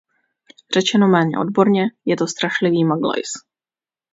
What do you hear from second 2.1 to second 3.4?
to strašlivý maglajz.